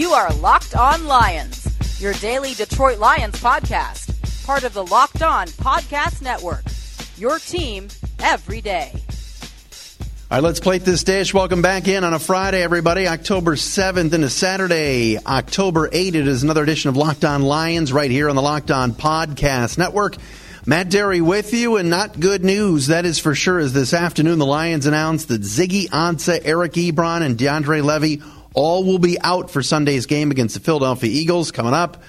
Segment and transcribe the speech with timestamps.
[0.00, 5.46] You are Locked On Lions, your daily Detroit Lions podcast, part of the Locked On
[5.46, 6.64] Podcast Network.
[7.18, 7.88] Your team
[8.20, 8.92] every day.
[8.94, 11.34] All right, let's plate this dish.
[11.34, 13.08] Welcome back in on a Friday, everybody.
[13.08, 16.14] October 7th into Saturday, October 8th.
[16.14, 19.76] It is another edition of Locked On Lions right here on the Locked On Podcast
[19.76, 20.16] Network.
[20.64, 24.38] Matt Dery with you, and not good news, that is for sure, as this afternoon
[24.38, 28.22] the Lions announced that Ziggy Ansah, Eric Ebron, and DeAndre Levy
[28.54, 32.02] all will be out for Sunday's game against the Philadelphia Eagles coming up.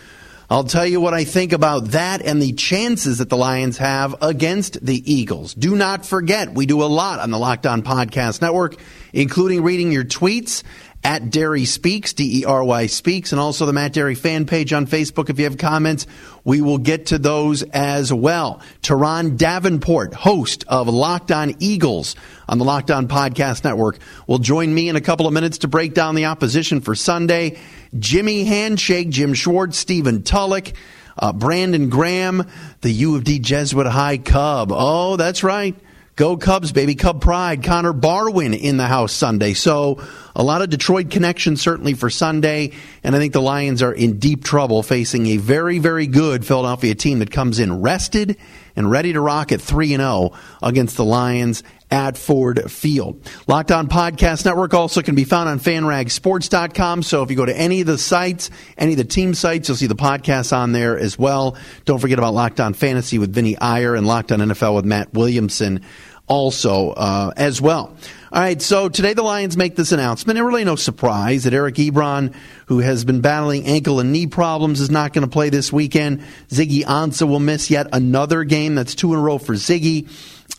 [0.49, 4.15] I'll tell you what I think about that and the chances that the Lions have
[4.21, 5.53] against the Eagles.
[5.53, 8.75] Do not forget, we do a lot on the Locked On Podcast Network,
[9.13, 10.63] including reading your tweets
[11.03, 14.71] at Dery Speaks, D E R Y Speaks, and also the Matt Dery fan page
[14.73, 15.29] on Facebook.
[15.29, 16.05] If you have comments,
[16.43, 18.61] we will get to those as well.
[18.81, 22.15] Turron Davenport, host of Locked On Eagles
[22.47, 25.67] on the Locked On Podcast Network, will join me in a couple of minutes to
[25.67, 27.57] break down the opposition for Sunday.
[27.97, 30.71] Jimmy Handshake, Jim Schwartz, Stephen Tulloch,
[31.17, 32.47] uh, Brandon Graham,
[32.81, 34.71] the U of D Jesuit High Cub.
[34.71, 35.75] Oh, that's right.
[36.21, 36.93] Go Cubs, baby.
[36.93, 37.63] Cub Pride.
[37.63, 39.55] Connor Barwin in the house Sunday.
[39.55, 40.03] So
[40.35, 42.73] a lot of Detroit connection certainly for Sunday.
[43.03, 46.93] And I think the Lions are in deep trouble facing a very, very good Philadelphia
[46.93, 48.37] team that comes in rested
[48.75, 53.19] and ready to rock at 3 0 against the Lions at Ford Field.
[53.47, 57.03] Locked On Podcast Network also can be found on fanragsports.com.
[57.03, 59.75] So if you go to any of the sites, any of the team sites, you'll
[59.75, 61.57] see the podcasts on there as well.
[61.83, 65.13] Don't forget about Locked On Fantasy with Vinny Iyer and Locked On NFL with Matt
[65.13, 65.83] Williamson
[66.31, 67.93] also uh, as well.
[68.31, 70.39] All right, so today the Lions make this announcement.
[70.39, 72.33] And really no surprise that Eric Ebron,
[72.67, 76.21] who has been battling ankle and knee problems, is not going to play this weekend.
[76.47, 78.75] Ziggy Ansah will miss yet another game.
[78.75, 80.09] That's two in a row for Ziggy.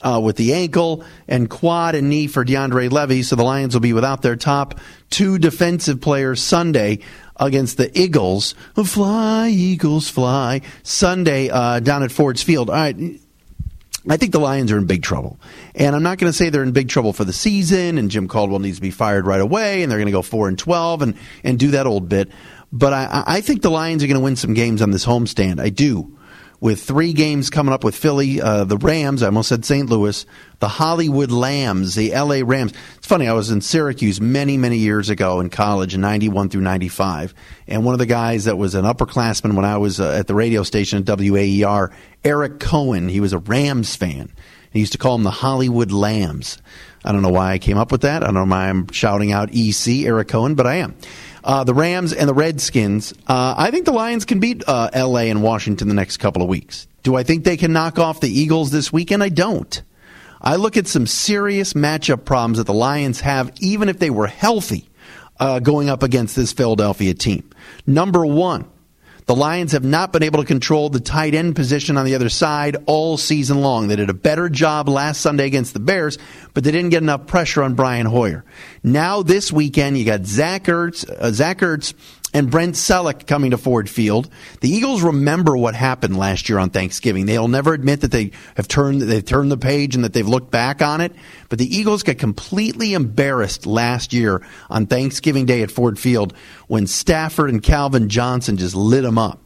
[0.03, 3.82] Uh, with the ankle and quad and knee for DeAndre Levy, so the Lions will
[3.82, 4.81] be without their top
[5.11, 6.99] two defensive players Sunday
[7.37, 8.56] against the Eagles.
[8.75, 10.62] Fly, Eagles, fly.
[10.82, 12.69] Sunday uh, down at Ford's Field.
[12.69, 12.97] All right,
[14.08, 15.38] I think the Lions are in big trouble.
[15.74, 18.26] And I'm not going to say they're in big trouble for the season and Jim
[18.26, 21.02] Caldwell needs to be fired right away and they're going to go 4 and 12
[21.02, 21.14] and,
[21.44, 22.30] and do that old bit.
[22.72, 25.60] But I, I think the Lions are going to win some games on this homestand.
[25.60, 26.16] I do.
[26.62, 29.91] With three games coming up with Philly, uh, the Rams, I almost said St.
[29.91, 30.25] Louis,
[30.61, 32.73] the Hollywood Lambs, the LA Rams.
[32.99, 37.34] It's funny, I was in Syracuse many, many years ago in college 91 through 95.
[37.67, 40.37] And one of the guys that was an upperclassman when I was uh, at the
[40.37, 41.91] radio station at WAER,
[42.23, 44.33] Eric Cohen, he was a Rams fan.
[44.71, 46.59] He used to call them the Hollywood Lambs.
[47.05, 48.23] I don't know why I came up with that.
[48.23, 50.94] I don't know why I'm shouting out EC, Eric Cohen, but I am.
[51.44, 53.12] Uh, the Rams and the Redskins.
[53.26, 56.48] Uh, I think the Lions can beat uh, LA and Washington the next couple of
[56.48, 56.86] weeks.
[57.03, 59.22] Do I think they can knock off the Eagles this weekend?
[59.22, 59.82] I don't.
[60.41, 64.26] I look at some serious matchup problems that the Lions have, even if they were
[64.26, 64.88] healthy,
[65.38, 67.48] uh, going up against this Philadelphia team.
[67.86, 68.69] Number one,
[69.27, 72.28] the Lions have not been able to control the tight end position on the other
[72.28, 73.88] side all season long.
[73.88, 76.19] They did a better job last Sunday against the Bears,
[76.55, 78.44] but they didn't get enough pressure on Brian Hoyer.
[78.82, 81.94] Now this weekend, you got Zach Ertz, uh, Zach Ertz
[82.34, 84.31] and Brent Celek coming to Ford Field.
[84.60, 87.26] The Eagles remember what happened last year on Thanksgiving.
[87.26, 90.50] They'll never admit that they have turned they've turned the page and that they've looked
[90.50, 91.12] back on it.
[91.48, 96.34] But the Eagles got completely embarrassed last year on Thanksgiving Day at Ford Field
[96.69, 99.38] when Stafford and Calvin Johnson just lit them up.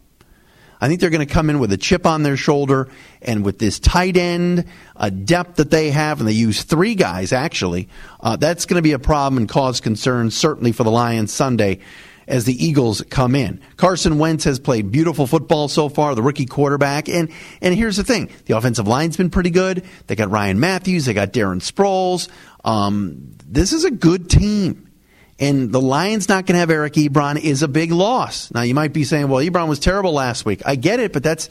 [0.79, 2.89] I think they're going to come in with a chip on their shoulder
[3.23, 7.33] and with this tight end, a depth that they have, and they use three guys
[7.33, 7.89] actually.
[8.21, 11.81] Uh, that's going to be a problem and cause concern certainly for the Lions Sunday
[12.29, 13.61] as the Eagles come in.
[13.77, 17.09] Carson Wentz has played beautiful football so far, the rookie quarterback.
[17.09, 17.31] And,
[17.61, 18.31] and here's the thing.
[18.47, 19.85] The offensive line's been pretty good.
[20.07, 21.05] They got Ryan Mathews.
[21.05, 22.29] They got Darren Sproles.
[22.65, 24.91] Um, this is a good team.
[25.39, 28.53] And the Lions not going to have Eric Ebron is a big loss.
[28.53, 30.63] Now you might be saying, well, Ebron was terrible last week.
[30.65, 31.51] I get it, but that's,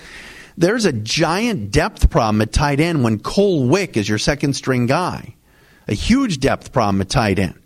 [0.57, 4.87] there's a giant depth problem at tight end when Cole Wick is your second string
[4.87, 5.35] guy.
[5.87, 7.61] A huge depth problem at tight end.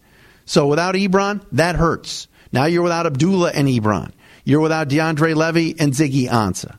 [0.45, 2.27] So without Ebron, that hurts.
[2.51, 4.12] Now you're without Abdullah and Ebron.
[4.44, 6.78] You're without DeAndre Levy and Ziggy Ansah.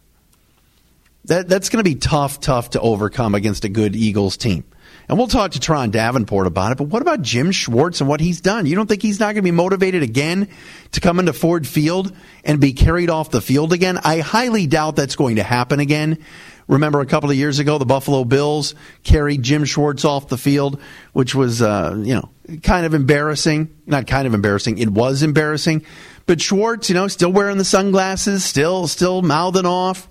[1.27, 4.65] That, that's going to be tough, tough to overcome against a good Eagles team.
[5.09, 6.79] And we'll talk to Turron Davenport about it.
[6.79, 8.67] But what about Jim Schwartz and what he's done?
[8.67, 10.49] You don't think he's not going to be motivated again
[10.93, 12.15] to come into Ford Field
[12.45, 13.99] and be carried off the field again?
[14.05, 16.25] I highly doubt that's going to happen again.
[16.71, 20.81] Remember a couple of years ago, the Buffalo Bills carried Jim Schwartz off the field,
[21.13, 22.31] which was, uh, you know,
[22.63, 23.77] kind of embarrassing.
[23.87, 24.79] Not kind of embarrassing.
[24.79, 25.85] It was embarrassing.
[26.27, 30.09] But Schwartz, you know, still wearing the sunglasses, still, still mouthing off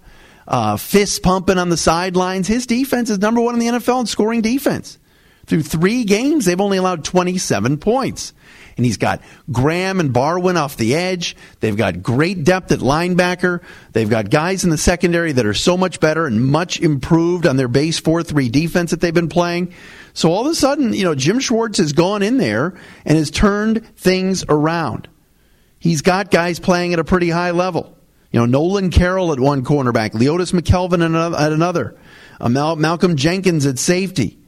[0.49, 2.47] uh, fists pumping on the sidelines.
[2.47, 4.97] His defense is number one in the NFL in scoring defense.
[5.45, 8.33] Through three games, they've only allowed 27 points.
[8.79, 9.21] And he's got
[9.51, 11.35] Graham and Barwin off the edge.
[11.59, 13.61] They've got great depth at linebacker.
[13.91, 17.57] They've got guys in the secondary that are so much better and much improved on
[17.57, 19.73] their base 4 3 defense that they've been playing.
[20.13, 22.73] So all of a sudden, you know, Jim Schwartz has gone in there
[23.03, 25.09] and has turned things around.
[25.77, 27.97] He's got guys playing at a pretty high level.
[28.31, 31.03] You know, Nolan Carroll at one cornerback, Leodis McKelvin
[31.37, 31.97] at another,
[32.39, 34.39] uh, Mal- Malcolm Jenkins at safety.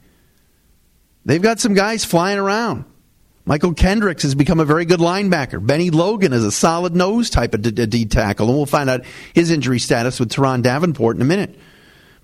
[1.26, 2.86] They've got some guys flying around.
[3.46, 5.64] Mychal Kendricks has become a very good linebacker.
[5.64, 9.04] Bennie Logan is a solid nose type of D, D tackle, and we'll find out
[9.34, 11.58] his injury status with Turron Davenport in a minute.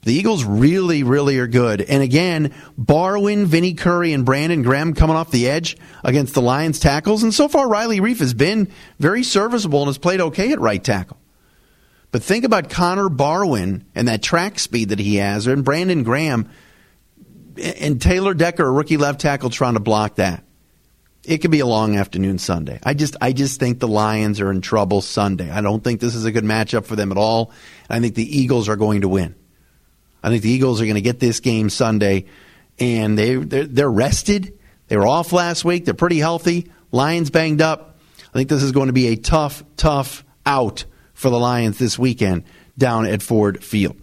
[0.02, 1.80] The Eagles really, really are good.
[1.80, 6.78] And again, Barwin, Vinny Curry, and Brandon Graham coming off the edge against the Lions
[6.78, 7.24] tackles.
[7.24, 8.70] And so far, Riley Reiff has been
[9.00, 11.18] very serviceable and has played okay at right tackle.
[12.12, 16.48] But think about Connor Barwin and that track speed that he has, and Brandon Graham
[17.56, 20.44] and Taylor Decker, a rookie left tackle, trying to block that.
[21.28, 22.80] It could be a long afternoon Sunday.
[22.82, 25.50] I just, I just think the Lions are in trouble Sunday.
[25.50, 27.52] I don't think this is a good matchup for them at all.
[27.90, 29.34] I think the Eagles are going to win.
[30.22, 32.24] I think the Eagles are going to get this game Sunday,
[32.78, 34.58] and they they're, they're rested.
[34.86, 35.84] They were off last week.
[35.84, 36.72] They're pretty healthy.
[36.92, 37.98] Lions banged up.
[38.20, 41.98] I think this is going to be a tough, tough out for the Lions this
[41.98, 42.44] weekend
[42.78, 43.98] down at Ford Field.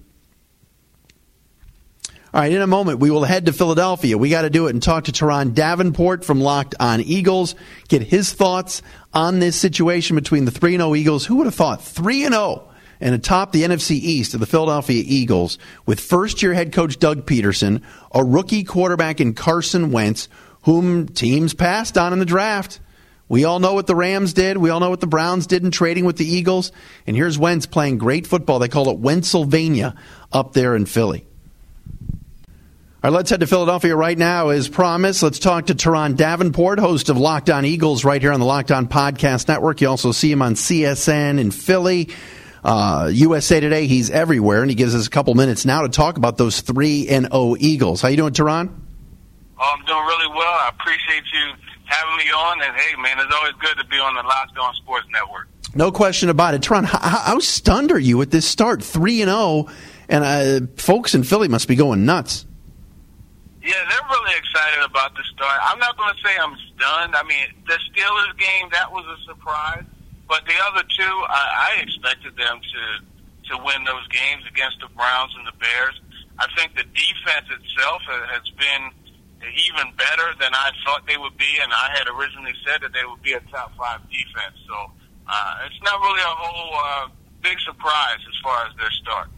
[2.36, 4.18] All right, in a moment, we will head to Philadelphia.
[4.18, 7.56] We got to do it and talk to Turron Davenport from Locked on Eagles,
[7.88, 8.82] get his thoughts
[9.14, 11.26] on this situation between the 3 0 Eagles.
[11.26, 15.58] Who would have thought 3 0 and atop the NFC East of the Philadelphia Eagles
[15.86, 17.82] with first year head coach Doug Pederson,
[18.14, 20.28] a rookie quarterback in Carson Wentz,
[20.64, 22.82] whom teams passed on in the draft.
[23.30, 24.58] We all know what the Rams did.
[24.58, 26.74] We all know what the Browns did in trading with the Eagles.
[27.08, 28.60] And here's Wentz playing great football.
[28.60, 29.96] They call it Wentzylvania
[30.34, 31.26] up there in Philly.
[33.06, 34.50] All right, let's head to Philadelphia right now.
[34.50, 38.40] As promised, let's talk to Turron Davenport, host of Locked On Eagles, right here on
[38.40, 39.80] the Locked On Podcast Network.
[39.80, 42.10] You also see him on CSN in Philly.
[42.64, 46.18] Uh, USA Today, he's everywhere, and he gives us a couple minutes now to talk
[46.18, 48.02] about those 3 and 0 Eagles.
[48.02, 48.74] How you doing, Turron?
[49.60, 50.42] Oh, I'm doing really well.
[50.42, 51.54] I appreciate you
[51.86, 52.60] having me on.
[52.64, 55.48] And hey, man, it's always good to be on the Locked On Sports Network.
[55.76, 56.62] No question about it.
[56.62, 58.84] Turron, how, how stunned are you at this start?
[58.84, 59.68] 3 and 0,
[60.10, 62.48] and uh, folks in Philly must be going nuts.
[63.66, 65.58] Yeah, they're really excited about the start.
[65.66, 67.18] I'm not going to say I'm stunned.
[67.18, 69.82] I mean, the Steelers game, that was a surprise.
[70.30, 72.82] But the other two, I, I expected them to
[73.50, 76.02] to win those games against the Browns and the Bears.
[76.40, 78.02] I think the defense itself
[78.34, 78.90] has been
[79.46, 83.06] even better than I thought they would be, and I had originally said that they
[83.06, 84.58] would be a top five defense.
[84.66, 84.90] So
[85.30, 87.08] uh, it's not really a whole uh,
[87.42, 89.30] big surprise as far as their start.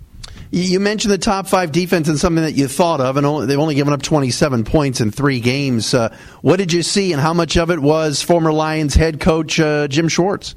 [0.49, 3.59] You mentioned the top five defense and something that you thought of, and only, they've
[3.59, 5.93] only given up 27 points in three games.
[5.93, 9.59] Uh, what did you see, and how much of it was former Lions head coach
[9.59, 10.55] uh, Jim Schwartz?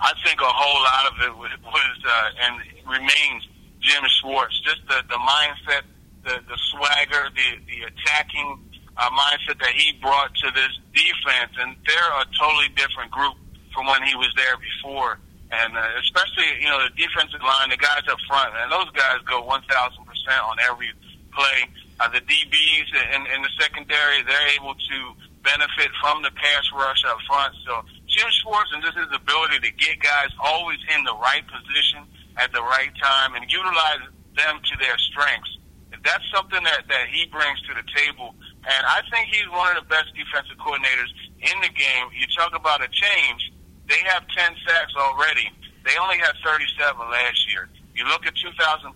[0.00, 3.48] I think a whole lot of it was, was uh, and remains
[3.80, 4.60] Jim Schwartz.
[4.60, 5.82] Just the, the mindset
[6.24, 8.58] the, the swagger, the, the attacking
[8.96, 11.52] uh, mindset that he brought to this defense.
[11.58, 13.34] And they're a totally different group
[13.74, 15.18] from when he was there before.
[15.52, 19.20] And uh, especially, you know, the defensive line, the guys up front, and those guys
[19.28, 20.88] go 1,000% on every
[21.36, 21.68] play.
[22.00, 24.98] Uh, the DBs in, in the secondary, they're able to
[25.44, 27.54] benefit from the pass rush up front.
[27.66, 32.08] So Jim Schwartz and just his ability to get guys always in the right position
[32.38, 35.58] at the right time and utilize them to their strengths
[36.04, 38.34] that's something that, that he brings to the table.
[38.66, 42.10] And I think he's one of the best defensive coordinators in the game.
[42.14, 43.52] You talk about a change.
[43.88, 45.50] They have 10 sacks already.
[45.84, 47.68] They only had 37 last year.
[47.94, 48.88] You look at 2013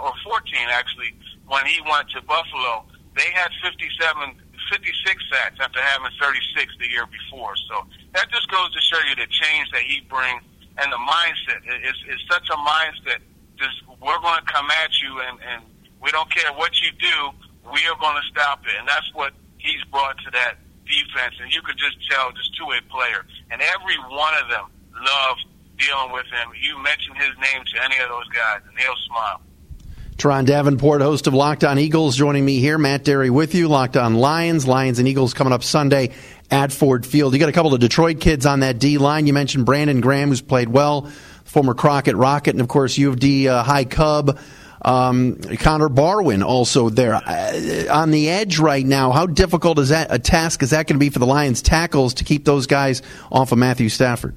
[0.00, 1.14] or 14 actually,
[1.46, 2.84] when he went to Buffalo,
[3.16, 3.84] they had 57,
[4.70, 7.54] 56 sacks after having 36 the year before.
[7.68, 10.42] So that just goes to show you the change that he brings
[10.78, 11.62] and the mindset.
[11.66, 13.20] It's, it's such a mindset.
[13.58, 15.62] Just we're going to come at you and, and
[16.00, 17.16] we don't care what you do.
[17.70, 21.34] We are going to stop it, and that's what he's brought to that defense.
[21.40, 25.36] And you could just tell, just two-way player, and every one of them love
[25.78, 26.52] dealing with him.
[26.60, 29.40] You mention his name to any of those guys, and they'll smile.
[30.16, 32.78] Turron Davenport, host of Locked On Eagles, joining me here.
[32.78, 33.66] Matt Dery with you.
[33.66, 36.12] Locked On Lions, Lions and Eagles coming up Sunday
[36.50, 37.32] at Ford Field.
[37.32, 39.26] You got a couple of Detroit kids on that D line.
[39.26, 41.10] You mentioned Brandon Graham, who's played well,
[41.44, 44.38] former Crockett Rocket, and of course U of D uh, High Cub.
[44.84, 49.12] Um, Connor Barwin also there uh, on the edge right now.
[49.12, 50.62] How difficult is that a task?
[50.62, 53.00] Is that going to be for the Lions tackles to keep those guys
[53.32, 54.36] off of Matthew Stafford?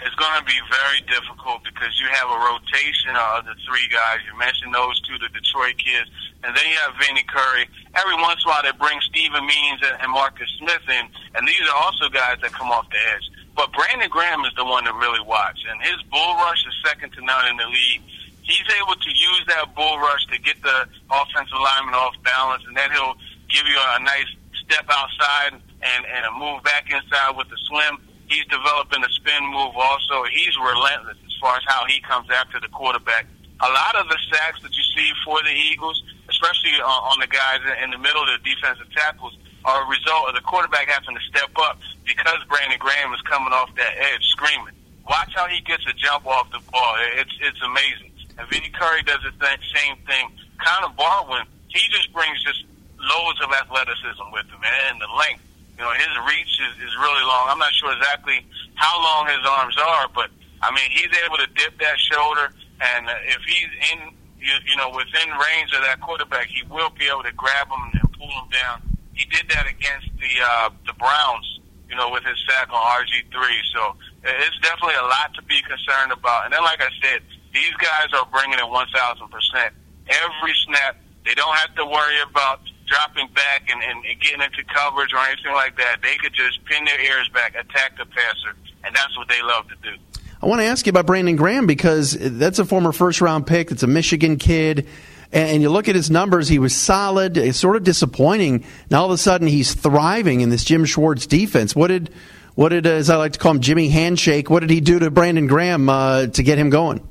[0.00, 4.20] It's going to be very difficult because you have a rotation of the three guys.
[4.26, 6.10] You mentioned those two, the Detroit kids,
[6.42, 7.64] and then you have Vinny Curry.
[7.94, 11.08] Every once in a while, they bring Steven Means and Marcus Smith in,
[11.38, 13.24] and these are also guys that come off the edge.
[13.56, 17.12] But Brandon Graham is the one to really watch, and his bull rush is second
[17.14, 18.02] to none in the league.
[18.44, 22.76] He's able to use that bull rush to get the offensive lineman off balance, and
[22.76, 23.16] then he'll
[23.48, 24.28] give you a nice
[24.64, 27.98] step outside and, and a move back inside with the swim
[28.28, 30.24] He's developing a spin move also.
[30.32, 33.26] He's relentless as far as how he comes after the quarterback.
[33.60, 37.28] A lot of the sacks that you see for the Eagles, especially on, on the
[37.28, 41.14] guys in the middle of the defensive tackles, are a result of the quarterback having
[41.14, 44.74] to step up because Brandon Graham is coming off that edge screaming.
[45.08, 46.96] Watch how he gets a jump off the ball.
[47.16, 48.10] It's it's amazing.
[48.38, 50.30] And Vinny Curry does the th- same thing.
[50.58, 52.64] Connor Barwin, he just brings just
[52.98, 55.42] loads of athleticism with him and the length.
[55.76, 57.50] You know, his reach is, is really long.
[57.50, 60.30] I'm not sure exactly how long his arms are, but
[60.62, 62.48] I mean, he's able to dip that shoulder,
[62.80, 67.04] and if he's in, you, you know, within range of that quarterback, he will be
[67.10, 68.80] able to grab him and pull him down.
[69.12, 73.28] He did that against the uh, the Browns, you know, with his sack on RG
[73.30, 73.60] three.
[73.74, 76.46] So it's definitely a lot to be concerned about.
[76.46, 77.20] And then, like I said,
[77.54, 79.72] these guys are bringing it one thousand percent
[80.08, 80.96] every snap.
[81.24, 85.18] They don't have to worry about dropping back and, and, and getting into coverage or
[85.20, 86.02] anything like that.
[86.02, 89.66] They could just pin their ears back, attack the passer, and that's what they love
[89.68, 89.96] to do.
[90.42, 93.70] I want to ask you about Brandon Graham because that's a former first round pick.
[93.70, 94.86] It's a Michigan kid.
[95.32, 97.38] And you look at his numbers, he was solid.
[97.38, 98.64] It's sort of disappointing.
[98.90, 101.74] Now all of a sudden he's thriving in this Jim Schwartz defense.
[101.74, 102.10] What did,
[102.54, 105.10] what did, as I like to call him, Jimmy Handshake, what did he do to
[105.10, 107.08] Brandon Graham uh, to get him going?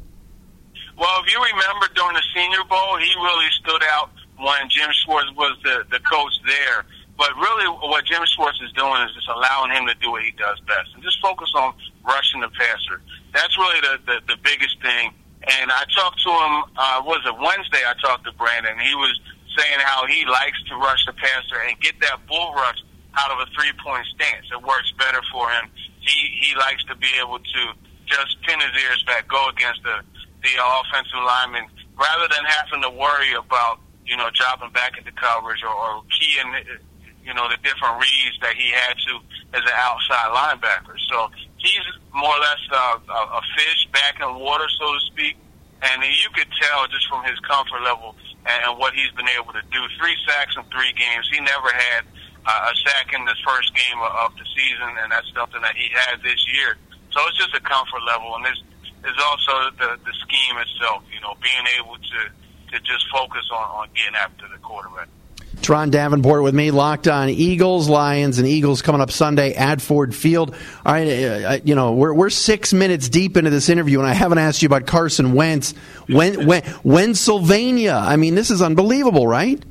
[1.04, 5.28] Well, if you remember during the Senior Bowl, he really stood out when Jim Schwartz
[5.36, 6.88] was the, the coach there.
[7.20, 10.32] But really, what Jim Schwartz is doing is just allowing him to do what he
[10.32, 11.76] does best and just focus on
[12.08, 13.04] rushing the passer.
[13.36, 15.12] That's really the, the, the biggest thing.
[15.60, 17.84] And I talked to him, uh, was it Wednesday?
[17.84, 18.80] I talked to Brandon.
[18.80, 19.12] He was
[19.60, 22.80] saying how he likes to rush the passer and get that bull rush
[23.20, 24.48] out of a three point stance.
[24.56, 25.68] It works better for him.
[26.00, 27.62] He he likes to be able to
[28.08, 30.00] just pin his ears back, go against the
[30.44, 31.66] the offensive lineman,
[31.98, 36.52] rather than having to worry about you know, dropping back into coverage or, or keying,
[37.24, 39.14] you know, the different reads that he had to
[39.56, 41.00] as an outside linebacker.
[41.08, 45.38] So he's more or less a, a fish back in water, so to speak.
[45.84, 49.64] And you could tell just from his comfort level and what he's been able to
[49.72, 49.80] do.
[50.00, 51.28] Three sacks in three games.
[51.32, 52.04] He never had
[52.44, 56.20] a sack in this first game of, the season, and that's something that he had
[56.24, 56.76] this year.
[57.12, 58.64] So it's just a comfort level, and there's,
[59.04, 62.32] there's also the, the scheme itself, you know, being able to
[62.74, 65.08] to just focus on, on getting after the quarterback.
[65.58, 70.16] Turron Davenport with me, locked on Eagles, Lions, and Eagles coming up Sunday at Ford
[70.16, 70.56] Field.
[70.86, 74.08] All right, uh, uh, you know we're we're six minutes deep into this interview, and
[74.08, 75.74] I haven't asked you about Carson Wentz.
[76.08, 77.94] When when Pennsylvania?
[77.94, 79.64] I mean, this is unbelievable, right?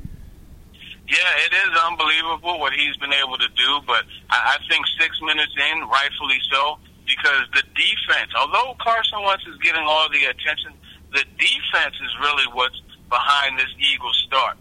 [1.07, 5.19] Yeah, it is unbelievable what he's been able to do, but I, I think six
[5.21, 10.73] minutes in, rightfully so, because the defense, although Carson Wentz is getting all the attention,
[11.11, 12.79] the defense is really what's
[13.09, 14.57] behind this Eagles start.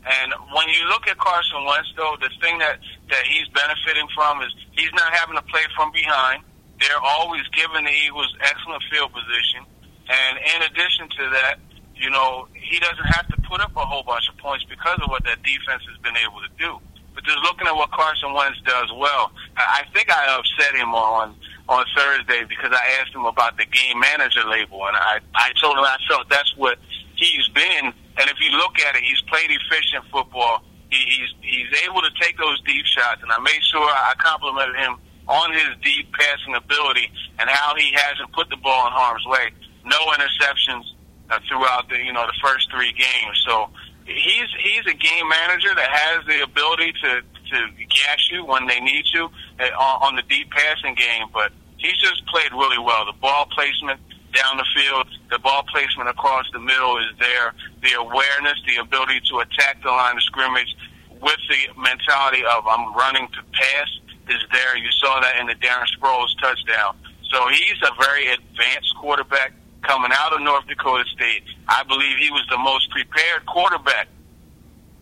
[0.00, 2.80] And when you look at Carson Wentz, though, the thing that,
[3.10, 6.42] that he's benefiting from is he's not having to play from behind.
[6.80, 9.68] They're always giving the Eagles excellent field position.
[10.08, 11.60] And in addition to that,
[11.94, 15.10] you know, he doesn't have to put up a whole bunch of points because of
[15.10, 16.80] what that defense has been able to do.
[17.14, 21.36] But just looking at what Carson Wentz does well, I think I upset him on
[21.70, 25.78] on Thursday because I asked him about the game manager label, and I I told
[25.78, 26.78] him I felt that's what
[27.14, 27.94] he's been.
[28.18, 30.66] And if you look at it, he's played efficient football.
[30.90, 34.76] He, he's he's able to take those deep shots, and I made sure I complimented
[34.76, 34.98] him
[35.28, 37.06] on his deep passing ability
[37.38, 39.54] and how he hasn't put the ball in harm's way.
[39.86, 40.82] No interceptions
[41.30, 43.38] uh, throughout the you know the first three games.
[43.46, 43.70] So
[44.04, 48.80] he's he's a game manager that has the ability to to gas you when they
[48.80, 49.28] need you
[49.60, 51.26] uh, on, the deep passing game.
[51.32, 53.04] But he's just played really well.
[53.06, 54.00] The ball placement
[54.32, 57.52] down the field, the ball placement across the middle is there.
[57.82, 60.74] The awareness, the ability to attack the line of scrimmage
[61.20, 63.88] with the mentality of I'm running to pass
[64.28, 64.76] is there.
[64.76, 66.96] You saw that in the Darren Sproles touchdown.
[67.30, 69.52] So he's a very advanced quarterback
[69.82, 71.42] coming out of North Dakota State.
[71.68, 74.08] I believe he was the most prepared quarterback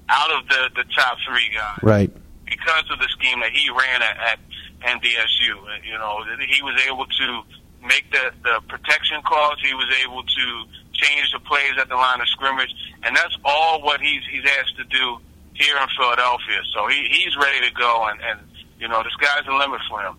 [0.08, 1.78] out of the, the top three guys.
[1.82, 2.12] Right.
[2.48, 4.38] Because of the scheme that he ran at, at
[4.80, 5.56] NDSU.
[5.58, 7.42] Uh, you know, he was able to
[7.86, 9.58] make the, the protection calls.
[9.62, 12.70] He was able to change the plays at the line of scrimmage.
[13.02, 15.18] And that's all what he's, he's asked to do
[15.54, 16.60] here in Philadelphia.
[16.72, 18.06] So he, he's ready to go.
[18.08, 18.40] And, and,
[18.78, 20.16] you know, the sky's the limit for him.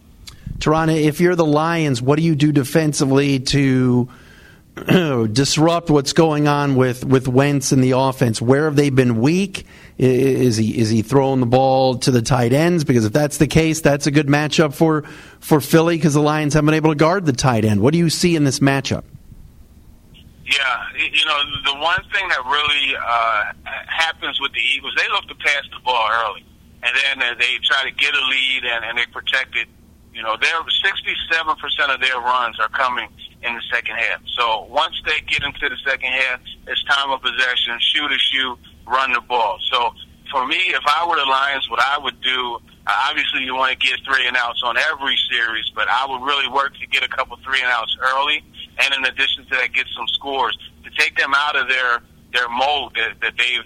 [0.60, 4.10] Tarana, if you're the Lions, what do you do defensively to
[5.32, 8.42] disrupt what's going on with, with Wentz in the offense?
[8.42, 9.66] Where have they been weak?
[10.00, 12.86] Is he is he throwing the ball to the tight ends?
[12.86, 15.02] Because if that's the case, that's a good matchup for
[15.42, 17.82] for Philly because the Lions haven't been able to guard the tight end.
[17.82, 19.04] What do you see in this matchup?
[20.14, 23.52] Yeah, you know the one thing that really uh,
[23.88, 26.46] happens with the Eagles, they love to pass the ball early,
[26.82, 29.68] and then uh, they try to get a lead and, and they protect it.
[30.14, 33.10] You know, they're 67% of their runs are coming
[33.44, 34.22] in the second half.
[34.38, 38.60] So once they get into the second half, it's time of possession, shoot a shoot,
[38.90, 39.58] run the ball.
[39.72, 39.94] So
[40.32, 43.80] for me, if I were the Lions, what I would do, uh, obviously you want
[43.80, 47.04] to get three and outs on every series, but I would really work to get
[47.04, 48.44] a couple three and outs early,
[48.80, 52.48] and in addition to that, get some scores to take them out of their their
[52.50, 53.66] mold that, that they've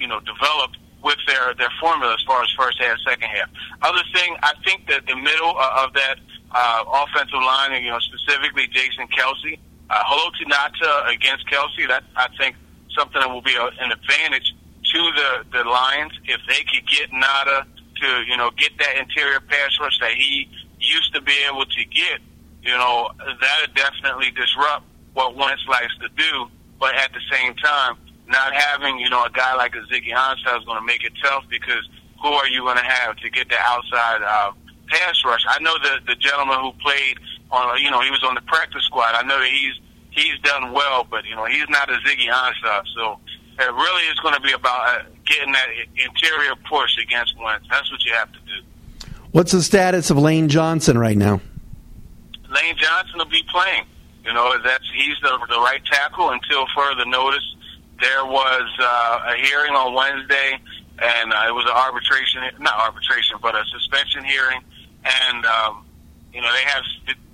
[0.00, 3.48] you know developed with their their formula as far as first half, second half.
[3.82, 6.16] Other thing, I think that the middle of that
[6.52, 9.58] uh, offensive line, and you know, specifically Jason Kelce,
[9.90, 12.56] uh, Haloti Ngata against Kelce, that I think
[12.96, 14.54] something that will be a, an advantage
[14.92, 17.64] to the the Lions if they could get Ngata
[18.00, 21.84] to you know get that interior pass rush that he used to be able to
[21.86, 22.20] get.
[22.62, 24.84] You know, that would definitely disrupt
[25.14, 26.46] what Wentz likes to do.
[26.78, 27.96] But at the same time,
[28.28, 31.12] not having you know a guy like a Ziggy Ansah is going to make it
[31.22, 31.88] tough because
[32.20, 34.52] who are you going to have to get the outside uh,
[34.88, 35.44] pass rush?
[35.48, 37.18] I know the the gentleman who played
[37.50, 39.14] on you know he was on the practice squad.
[39.14, 39.74] I know that he's
[40.12, 42.82] he's done well, but you know he's not a Ziggy Ansah.
[42.94, 43.18] So
[43.58, 47.66] it really is going to be about uh, getting that interior push against Wentz.
[47.70, 49.08] That's what you have to do.
[49.32, 51.40] What's the status of Lane Johnson right now?
[52.50, 53.84] Lane Johnson will be playing.
[54.24, 57.44] You know that's he's the the right tackle until further notice
[58.02, 60.58] there was uh, a hearing on Wednesday,
[60.98, 64.60] and uh, it was an arbitration, not arbitration, but a suspension hearing.
[65.04, 65.86] And, um,
[66.34, 66.82] you know, they have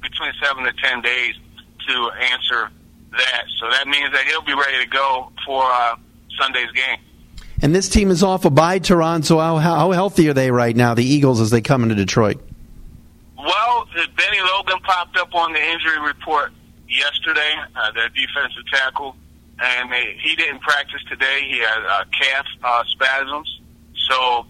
[0.03, 1.35] between seven to ten days
[1.89, 2.71] to answer
[3.13, 3.45] that.
[3.59, 5.97] So that means that he'll be ready to go for uh,
[6.41, 6.99] Sunday's game.
[7.61, 9.39] And this team is off a bye, Toronto.
[9.39, 12.41] How, how healthy are they right now, the Eagles, as they come into Detroit?
[13.37, 16.53] Well, Bennie Logan popped up on the injury report
[16.89, 19.17] yesterday, uh, their defensive tackle
[19.61, 21.47] and they, he didn't practice today.
[21.49, 23.61] He had uh, calf uh, spasms,
[24.09, 24.47] so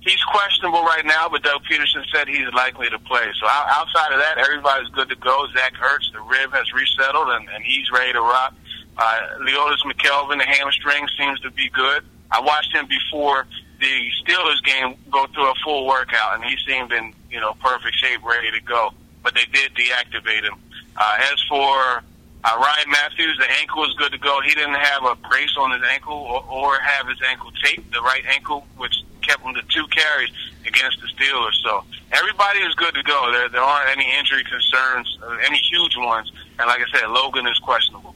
[0.00, 1.28] he's questionable right now.
[1.28, 3.26] But Doug Pederson said he's likely to play.
[3.40, 5.46] So outside of that, everybody's good to go.
[5.54, 8.54] Zach Ertz, the rib has resettled, and, and he's ready to rock.
[8.96, 12.04] Uh, Leodis McKelvin, the hamstring seems to be good.
[12.30, 13.46] I watched him before
[13.80, 17.96] the Steelers game go through a full workout, and he seemed in you know perfect
[17.96, 18.90] shape, ready to go.
[19.22, 20.54] But they did deactivate him.
[20.96, 22.02] Uh, as for
[22.44, 24.40] uh, Ryan Mathews, the ankle is good to go.
[24.44, 28.00] He didn't have a brace on his ankle or, or have his ankle taped, the
[28.00, 30.30] right ankle, which kept him to two carries
[30.66, 31.54] against the Steelers.
[31.62, 33.30] So everybody is good to go.
[33.32, 36.30] There, there aren't any injury concerns, uh, any huge ones.
[36.58, 38.14] And like I said, Logan is questionable.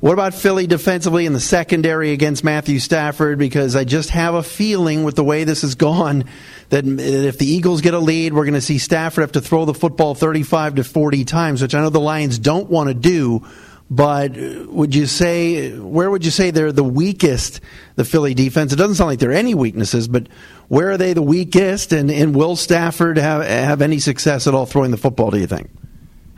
[0.00, 3.36] What about Philly defensively in the secondary against Matthew Stafford?
[3.36, 6.24] Because I just have a feeling with the way this has gone
[6.68, 9.64] that if the Eagles get a lead, we're going to see Stafford have to throw
[9.64, 13.44] the football 35 to 40 times, which I know the Lions don't want to do.
[13.90, 17.60] But would you say, where would you say they're the weakest,
[17.96, 18.72] the Philly defense?
[18.72, 20.26] It doesn't sound like there are any weaknesses, but
[20.68, 21.92] where are they the weakest?
[21.92, 25.46] And, and will Stafford have, have any success at all throwing the football, do you
[25.46, 25.70] think?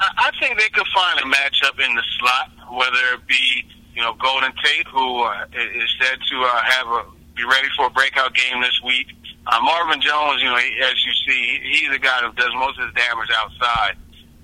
[0.01, 4.15] I think they could find a matchup in the slot, whether it be you know
[4.15, 8.35] Golden Tate, who uh, is said to uh, have a be ready for a breakout
[8.35, 9.09] game this week.
[9.47, 12.87] Uh, Marvin Jones, you know, as you see, he's a guy who does most of
[12.87, 13.97] his damage outside.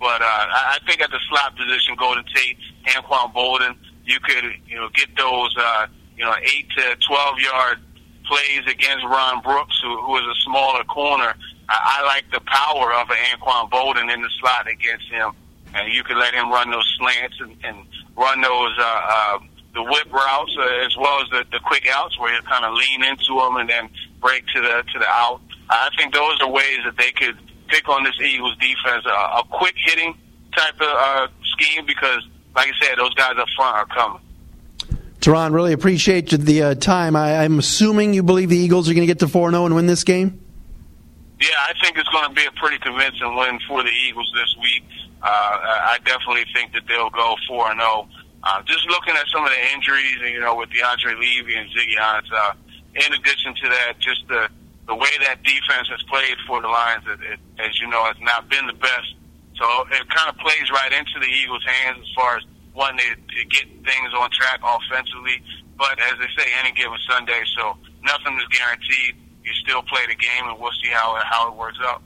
[0.07, 4.77] But uh, I think at the slot position, Golden Tate, Anquan Boldin, you could you
[4.77, 7.79] know get those uh, you know eight to twelve yard
[8.25, 11.35] plays against Ron Brooks, who, who is a smaller corner.
[11.69, 15.33] I, I like the power of an Anquan Boldin in the slot against him
[15.77, 19.38] and you can let him run those slants and, and run those uh, uh,
[19.75, 22.75] the whip routes uh, as well as the, the quick outs where you kind of
[22.75, 23.88] lean into them and then
[24.21, 25.40] break to the to the out.
[25.69, 27.37] I think those are ways that they could
[27.68, 30.14] pick on this Eagles defense, uh, a quick hitting
[30.57, 34.20] type of uh, scheme because, like I said, those guys up front are coming.
[35.20, 37.16] Turron, really appreciate the uh, time.
[37.16, 39.74] I, I'm assuming you believe the Eagles are going to get to 4 0 and
[39.74, 40.40] win this game?
[41.40, 44.57] Yeah, I think it's going to be a pretty convincing win for the Eagles this
[44.62, 44.85] week.
[45.22, 48.09] I definitely think that they'll go four and zero.
[48.42, 51.96] Uh, just looking at some of the injuries, you know, with DeAndre Levy and Ziggy
[51.98, 52.55] Ansah.
[52.94, 54.48] In addition to that, just the
[54.87, 58.16] the way that defense has played for the Lions, it, it, as you know, has
[58.20, 59.14] not been the best.
[59.59, 62.44] So it kind of plays right into the Eagles' hands as far as
[62.75, 65.42] wanting to, get things on track offensively.
[65.77, 69.16] But as they say, any given Sunday, so nothing is guaranteed.
[69.44, 72.03] You still play the game, and we'll see how it, how it works out.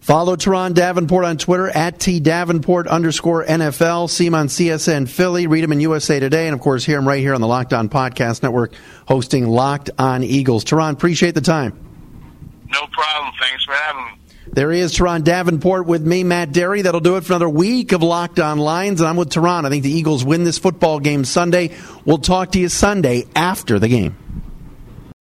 [0.00, 4.08] Follow Turron Davenport on Twitter at T Davenport underscore NFL.
[4.08, 5.46] See him on CSN Philly.
[5.46, 6.46] Read him in USA Today.
[6.46, 8.72] And of course, hear him right here on the Locked On Podcast Network
[9.08, 10.66] hosting Locked On Eagles.
[10.66, 11.72] Turron, appreciate the time.
[12.70, 13.32] No problem.
[13.40, 14.12] Thanks for having me.
[14.52, 16.82] There he is, Turron Davenport with me, Matt Dery.
[16.82, 19.00] That'll do it for another week of Locked On Lions.
[19.00, 19.64] And I'm with Turron.
[19.64, 21.74] I think the Eagles win this football game Sunday.
[22.04, 24.14] We'll talk to you Sunday after the game.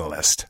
[0.00, 0.46] catalyst.